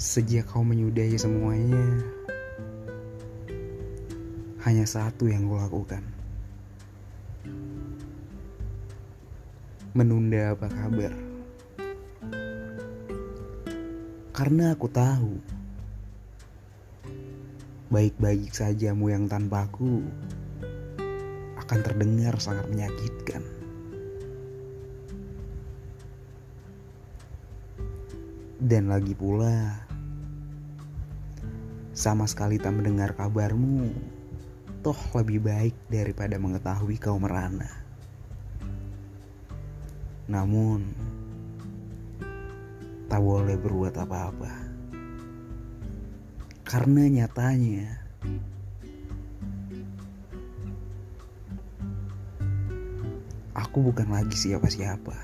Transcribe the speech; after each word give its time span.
Sejak 0.00 0.48
kau 0.48 0.64
menyudahi 0.64 1.12
semuanya, 1.20 2.00
hanya 4.64 4.88
satu 4.88 5.28
yang 5.28 5.44
kau 5.44 5.60
lakukan. 5.60 6.00
Menunda 9.92 10.56
apa 10.56 10.72
kabar? 10.72 11.12
Karena 14.32 14.72
aku 14.72 14.88
tahu, 14.88 15.36
baik-baik 17.92 18.56
sajamu 18.56 19.12
yang 19.12 19.28
tanpaku 19.28 20.00
akan 21.60 21.80
terdengar 21.84 22.40
sangat 22.40 22.64
menyakitkan. 22.72 23.44
Dan 28.56 28.88
lagi 28.88 29.12
pula, 29.12 29.89
sama 31.90 32.24
sekali 32.30 32.56
tak 32.56 32.78
mendengar 32.78 33.12
kabarmu, 33.18 33.90
toh 34.80 35.00
lebih 35.18 35.42
baik 35.42 35.76
daripada 35.90 36.38
mengetahui 36.38 36.96
kau 37.02 37.18
merana. 37.18 37.68
Namun, 40.30 40.86
tak 43.10 43.18
boleh 43.18 43.58
berbuat 43.58 43.98
apa-apa. 43.98 44.54
Karena 46.62 47.10
nyatanya, 47.10 47.98
aku 53.58 53.90
bukan 53.90 54.06
lagi 54.14 54.38
siapa-siapa. 54.38 55.18